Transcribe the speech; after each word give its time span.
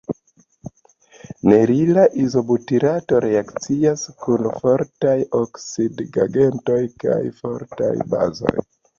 Nerila 1.49 2.05
izobutirato 2.21 3.19
reakcias 3.25 4.05
kun 4.25 4.47
fortaj 4.63 5.13
oksidigagentoj 5.41 6.79
kaj 7.05 7.19
fortaj 7.43 7.91
bazoj. 8.15 8.57